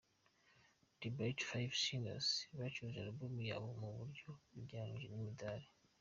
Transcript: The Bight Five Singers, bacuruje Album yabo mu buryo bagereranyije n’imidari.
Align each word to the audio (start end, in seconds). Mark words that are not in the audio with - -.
The 1.01 1.09
Bight 1.17 1.39
Five 1.49 1.73
Singers, 1.83 2.27
bacuruje 2.57 2.99
Album 3.07 3.33
yabo 3.49 3.67
mu 3.81 3.89
buryo 3.97 4.29
bagereranyije 4.53 5.07
n’imidari. 5.09 5.67